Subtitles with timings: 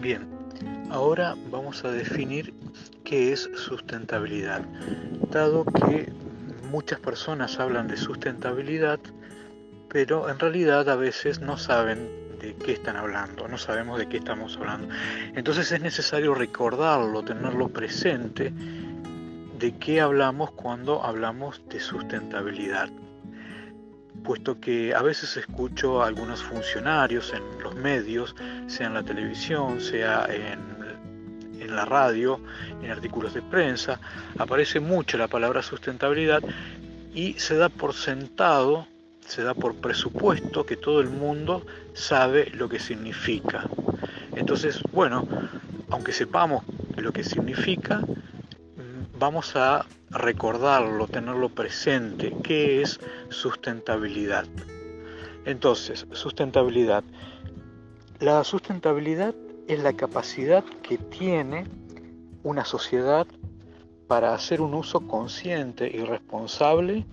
[0.00, 0.28] Bien,
[0.90, 2.52] ahora vamos a definir
[3.02, 4.62] qué es sustentabilidad.
[5.30, 6.12] Dado que
[6.70, 9.00] muchas personas hablan de sustentabilidad,
[9.88, 14.18] pero en realidad a veces no saben de qué están hablando, no sabemos de qué
[14.18, 14.94] estamos hablando.
[15.34, 18.52] Entonces es necesario recordarlo, tenerlo presente
[19.58, 22.90] de qué hablamos cuando hablamos de sustentabilidad.
[24.24, 28.34] Puesto que a veces escucho a algunos funcionarios en los medios,
[28.66, 30.76] sea en la televisión, sea en,
[31.74, 32.40] la radio,
[32.80, 34.00] en artículos de prensa,
[34.38, 36.40] aparece mucho la palabra sustentabilidad
[37.12, 38.86] y se da por sentado,
[39.26, 43.68] se da por presupuesto que todo el mundo sabe lo que significa.
[44.36, 45.26] Entonces, bueno,
[45.90, 46.62] aunque sepamos
[46.96, 48.00] lo que significa,
[49.18, 49.86] vamos a
[50.18, 54.46] recordarlo, tenerlo presente, qué es sustentabilidad.
[55.44, 57.04] Entonces, sustentabilidad.
[58.20, 59.34] La sustentabilidad
[59.68, 61.64] es la capacidad que tiene
[62.42, 63.26] una sociedad
[64.06, 67.04] para hacer un uso consciente y responsable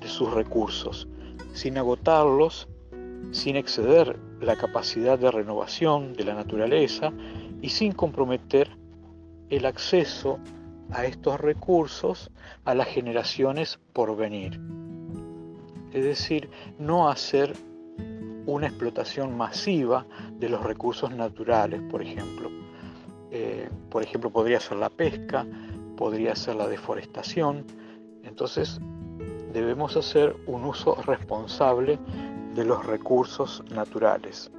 [0.00, 1.08] de sus recursos,
[1.52, 2.68] sin agotarlos,
[3.32, 7.12] sin exceder la capacidad de renovación de la naturaleza
[7.60, 8.70] y sin comprometer
[9.50, 10.38] el acceso
[10.92, 12.30] a estos recursos
[12.64, 14.60] a las generaciones por venir.
[15.92, 16.48] Es decir,
[16.78, 17.54] no hacer
[18.46, 20.06] una explotación masiva
[20.38, 22.50] de los recursos naturales, por ejemplo.
[23.30, 25.46] Eh, por ejemplo, podría ser la pesca,
[25.96, 27.64] podría ser la deforestación.
[28.24, 28.80] Entonces,
[29.52, 31.98] debemos hacer un uso responsable
[32.54, 34.50] de los recursos naturales.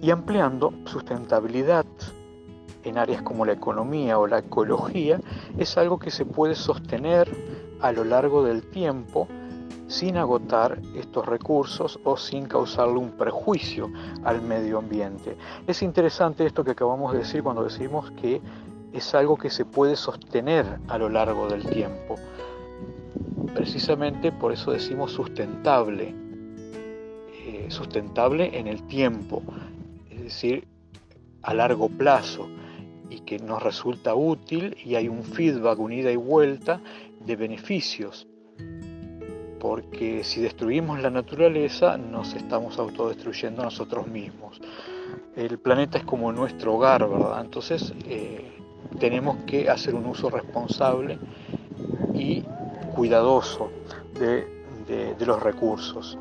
[0.00, 1.86] Y ampliando sustentabilidad
[2.84, 5.20] en áreas como la economía o la ecología
[5.58, 7.28] es algo que se puede sostener
[7.80, 9.28] a lo largo del tiempo
[9.88, 13.90] sin agotar estos recursos o sin causarle un perjuicio
[14.24, 15.36] al medio ambiente.
[15.66, 18.40] Es interesante esto que acabamos de decir cuando decimos que
[18.92, 22.16] es algo que se puede sostener a lo largo del tiempo.
[23.54, 26.14] Precisamente por eso decimos sustentable,
[27.44, 29.42] eh, sustentable en el tiempo,
[30.10, 30.66] es decir,
[31.42, 32.48] a largo plazo
[33.12, 36.80] y que nos resulta útil y hay un feedback, un ida y vuelta
[37.20, 38.26] de beneficios.
[39.60, 44.60] Porque si destruimos la naturaleza nos estamos autodestruyendo nosotros mismos.
[45.36, 47.42] El planeta es como nuestro hogar, ¿verdad?
[47.42, 48.50] Entonces eh,
[48.98, 51.18] tenemos que hacer un uso responsable
[52.14, 52.42] y
[52.94, 53.70] cuidadoso
[54.18, 56.18] de, de los recursos.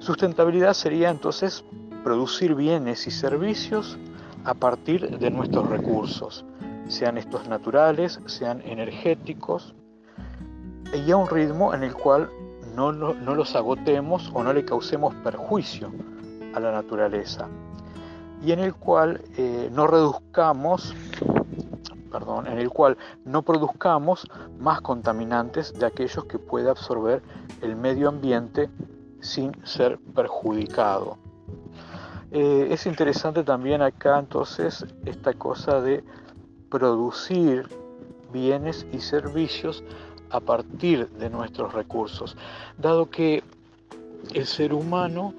[0.00, 1.64] Sustentabilidad sería entonces
[2.04, 3.98] producir bienes y servicios
[4.46, 6.44] a partir de nuestros recursos,
[6.86, 9.74] sean estos naturales, sean energéticos,
[10.94, 12.30] y a un ritmo en el cual
[12.76, 15.90] no, los agotemos o no le causemos perjuicio
[16.54, 17.48] a la naturaleza,
[18.40, 20.94] y en el cual eh, no reduzcamos,
[22.12, 24.28] perdón, en el cual no produzcamos
[24.60, 27.20] más contaminantes de aquellos que puede absorber
[27.62, 28.70] el medio ambiente
[29.18, 31.25] sin ser perjudicado.
[32.32, 36.02] Eh, es interesante también acá entonces esta cosa de
[36.70, 37.68] producir
[38.32, 39.84] bienes y servicios
[40.30, 42.36] a partir de nuestros recursos,
[42.78, 43.42] dado que
[44.34, 45.34] el ser humano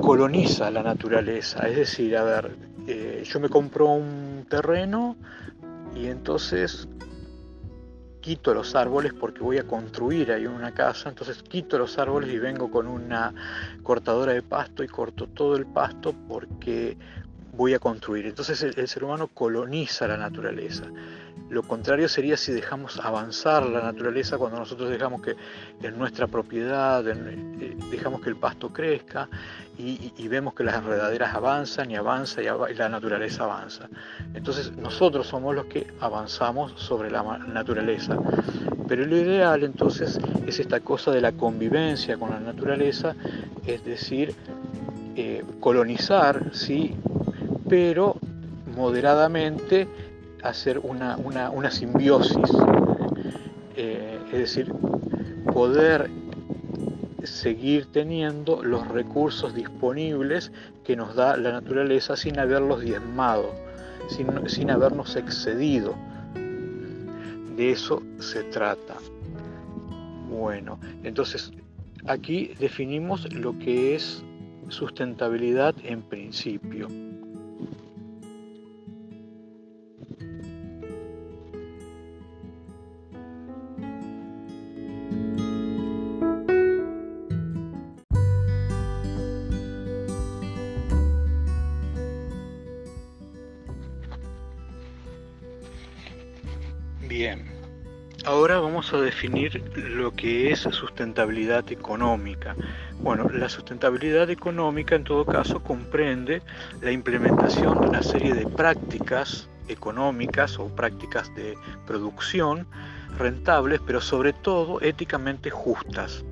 [0.00, 2.56] coloniza la naturaleza, es decir, a ver,
[2.86, 5.16] eh, yo me compro un terreno
[5.96, 6.88] y entonces
[8.24, 12.38] quito los árboles porque voy a construir ahí una casa, entonces quito los árboles y
[12.38, 13.34] vengo con una
[13.82, 16.96] cortadora de pasto y corto todo el pasto porque
[17.52, 18.24] voy a construir.
[18.24, 20.84] Entonces el, ser humano coloniza la naturaleza.
[21.50, 25.36] Lo contrario sería si dejamos avanzar la naturaleza cuando nosotros dejamos que
[25.82, 29.28] en nuestra propiedad, eh, dejamos que el pasto crezca
[29.76, 33.88] y, vemos que las enredaderas avanzan y avanza y, la naturaleza avanza.
[34.32, 38.18] Entonces nosotros somos los que avanzamos sobre la naturaleza.
[38.88, 43.14] Pero lo ideal entonces es esta cosa de la convivencia con la naturaleza,
[43.66, 44.34] es decir,
[45.16, 46.94] eh, colonizar, sí,
[47.68, 48.16] pero
[48.76, 49.88] moderadamente
[50.44, 51.16] hacer una,
[51.70, 52.50] simbiosis,
[53.76, 54.72] eh, es decir,
[55.52, 56.10] poder
[57.22, 60.52] seguir teniendo los recursos disponibles
[60.84, 63.54] que nos da la naturaleza sin haberlos diezmado,
[64.08, 65.94] sin, sin habernos excedido.
[67.56, 68.96] De eso se trata.
[70.28, 71.52] Bueno, entonces
[72.06, 74.22] aquí definimos lo que es
[74.68, 76.88] sustentabilidad en principio.
[98.24, 102.56] Ahora vamos a definir lo que es sustentabilidad económica.
[103.00, 106.42] Bueno, la sustentabilidad económica en todo caso comprende
[106.80, 111.56] la implementación de una serie de prácticas económicas o prácticas de
[111.86, 112.66] producción
[113.18, 116.24] rentables, pero sobre todo éticamente justas.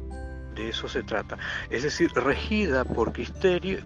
[0.55, 1.39] De eso se trata.
[1.71, 3.12] Es decir, regida por,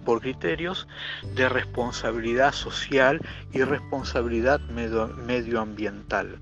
[0.04, 0.88] por criterios
[1.34, 3.20] de responsabilidad social
[3.52, 6.40] y responsabilidad medioambiental.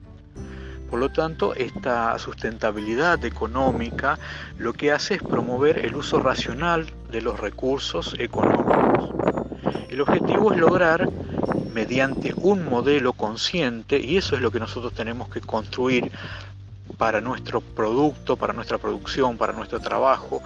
[0.90, 4.19] Por lo tanto, esta sustentabilidad económica
[4.58, 9.10] lo que hace es promover el uso racional de los recursos económicos.
[9.88, 11.08] El objetivo es lograr
[11.72, 16.10] mediante un modelo consciente, y eso es lo que nosotros tenemos que construir
[16.96, 20.42] para nuestro producto, para nuestra producción, para nuestro trabajo,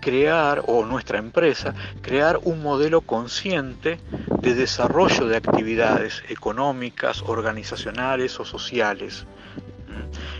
[0.00, 4.00] crear, o nuestra empresa, crear un modelo consciente
[4.40, 9.26] de desarrollo de actividades económicas, organizacionales o sociales.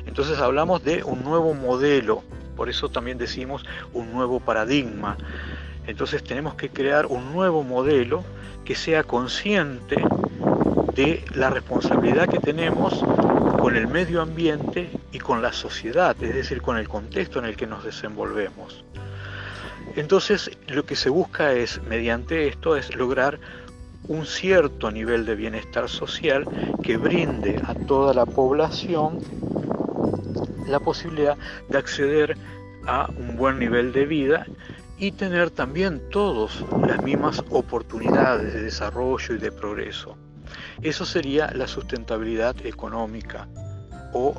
[0.08, 2.24] Entonces hablamos de un nuevo modelo,
[2.56, 5.18] por eso también decimos un nuevo paradigma.
[5.86, 8.24] Entonces tenemos que crear un nuevo modelo
[8.64, 10.02] que sea consciente
[10.94, 13.04] de la responsabilidad que tenemos
[13.60, 17.54] con el medio ambiente y con la sociedad, es decir, con el contexto en el
[17.54, 18.84] que nos desenvolvemos.
[19.94, 23.38] Entonces, lo que se busca es, mediante esto, es lograr
[24.08, 26.46] un cierto nivel de bienestar social
[26.82, 29.20] que brinde a toda la población
[30.68, 31.36] la posibilidad
[31.68, 32.36] de acceder
[32.86, 34.46] a un buen nivel de vida
[34.98, 40.16] y tener también todos las mismas oportunidades de desarrollo y de progreso.
[40.82, 43.48] Eso sería la sustentabilidad económica
[44.12, 44.34] o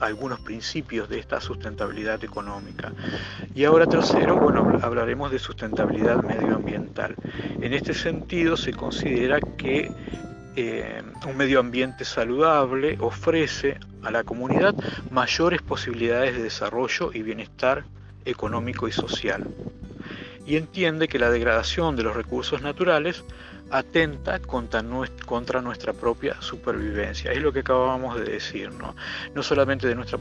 [0.00, 2.92] algunos principios de esta sustentabilidad económica.
[3.54, 7.16] Y ahora tercero, bueno, hablaremos de sustentabilidad medioambiental.
[7.60, 9.90] En este sentido se considera que
[10.60, 14.74] eh, un medio ambiente saludable ofrece a la comunidad
[15.08, 17.84] mayores posibilidades de desarrollo y bienestar
[18.24, 19.46] económico y social.
[20.44, 23.22] Y entiende que la degradación de los recursos naturales
[23.70, 27.30] atenta contra, nuestra propia supervivencia.
[27.30, 28.96] Es lo que acabábamos de decir, ¿no?
[29.36, 30.18] No solamente de nuestra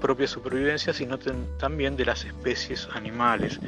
[0.00, 1.18] propia supervivencia, sino
[1.58, 3.58] también de las especies animales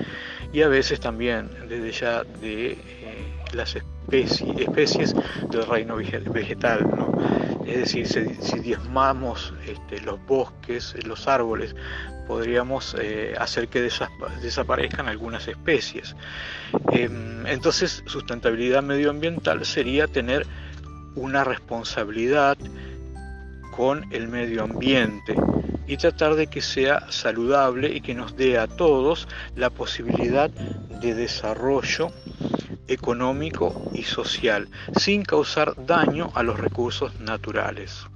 [0.52, 2.78] y a veces también desde ya de eh,
[3.54, 5.14] las especies, especies
[5.50, 6.86] del reino vegetal.
[7.66, 8.06] Es decir,
[8.40, 11.74] si, diezmamos este, los bosques, los árboles,
[12.26, 13.80] podríamos eh, hacer que
[14.42, 16.16] desaparezcan algunas especies.
[16.92, 20.46] Em, entonces, sustentabilidad medioambiental sería tener
[21.14, 22.56] una responsabilidad
[23.76, 25.34] con el medio ambiente
[25.86, 29.26] y tratar de que sea saludable y que nos dé a todos
[29.56, 32.12] la posibilidad de desarrollo
[32.90, 38.06] económico y social sin causar daño a los recursos naturales.